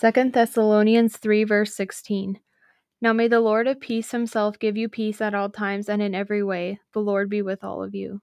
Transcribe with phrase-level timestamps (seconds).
[0.00, 2.40] 2 Thessalonians 3, verse 16.
[3.00, 6.16] Now may the Lord of peace himself give you peace at all times and in
[6.16, 6.80] every way.
[6.94, 8.20] The Lord be with all of you.